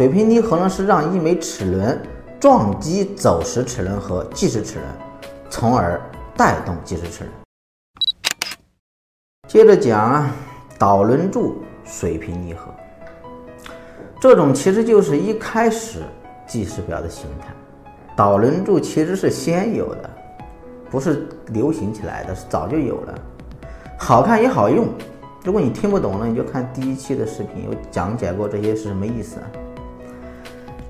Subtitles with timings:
[0.00, 2.00] 水平离合呢是让一枚齿轮
[2.40, 4.86] 撞击走时齿轮和计时齿轮，
[5.50, 6.00] 从而
[6.34, 7.30] 带动计时齿轮。
[9.46, 10.26] 接着讲，
[10.78, 12.72] 导轮柱水平离合，
[14.18, 15.98] 这种其实就是一开始
[16.46, 17.48] 计时表的形态。
[18.16, 20.10] 导轮柱其实是先有的，
[20.90, 23.14] 不是流行起来的，是早就有了，
[23.98, 24.88] 好看也好用。
[25.44, 29.44] 如果你听不懂呢，你就看第一期的视频，有讲解过这些是什么意思啊？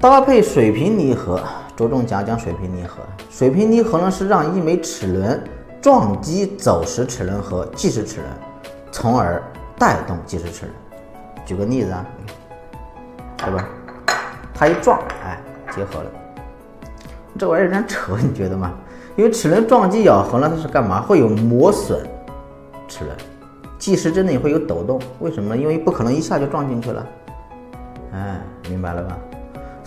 [0.01, 1.39] 搭配水平离合，
[1.77, 3.03] 着重讲讲水平离合。
[3.29, 5.45] 水平离合呢是让一枚齿轮
[5.79, 8.29] 撞击走时齿轮和计时齿轮，
[8.90, 9.43] 从而
[9.79, 10.75] 带动计时齿轮。
[11.45, 12.07] 举个例子啊，
[13.36, 13.68] 对吧？
[14.54, 15.39] 它一撞，哎，
[15.71, 16.11] 结合了。
[17.39, 18.73] 这玩意儿有点扯，你觉得吗？
[19.17, 21.03] 因为齿轮撞击咬合呢，它是干嘛？
[21.03, 22.09] 会有磨损
[22.89, 23.14] 齿轮。
[23.79, 25.61] 计时针呢也会有抖动，为什么呢？
[25.61, 27.07] 因为不可能一下就撞进去了。
[28.14, 28.40] 哎，
[28.71, 29.18] 明白了吧？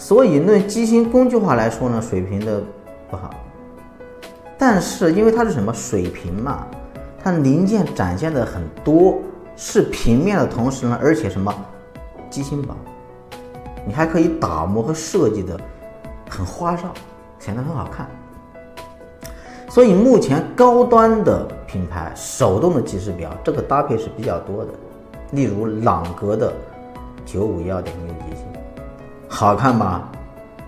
[0.04, 2.62] 所以论机芯工具化来说呢，水平的
[3.10, 3.30] 不好。
[4.58, 6.68] 但是因为它是什么水平嘛，
[7.24, 9.22] 它零件展现的很多，
[9.56, 11.56] 是平面的同时呢，而且什么
[12.30, 12.76] 机芯薄，
[13.88, 15.58] 你还可以打磨和设计的
[16.30, 16.94] 很花哨，
[17.40, 18.06] 显得很好看。
[19.70, 24.72] 所以目前高端的品牌手动的计时表，这个搭配是比较多的。
[25.32, 26.52] 例如朗格的
[27.26, 28.53] 九五幺点六机芯，
[29.34, 30.08] 好看吧？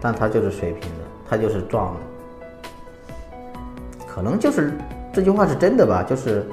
[0.02, 1.99] 但它就是水平的，它就是撞的。
[4.07, 4.73] 可能就是
[5.13, 6.02] 这句话是真的吧？
[6.02, 6.44] 就是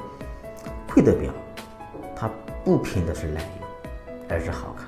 [0.93, 1.31] 贵的表，
[2.15, 2.29] 它
[2.63, 3.49] 不拼的是耐用，
[4.29, 4.85] 而是好看。